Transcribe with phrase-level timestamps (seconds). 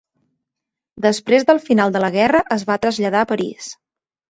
[1.07, 3.75] Després del final de la guerra es va traslladar a París.